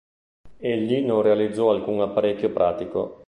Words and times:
Egli 0.57 1.05
non 1.05 1.21
realizzò 1.21 1.69
alcun 1.69 2.01
apparecchio 2.01 2.51
pratico. 2.51 3.19